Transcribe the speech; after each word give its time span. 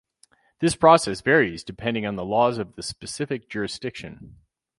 This 0.61 0.75
process 0.75 1.21
varies 1.21 1.63
depending 1.63 2.07
on 2.07 2.15
the 2.15 2.25
laws 2.25 2.57
of 2.57 2.73
the 2.75 2.81
specific 2.81 3.47
jurisdiction. 3.47 4.37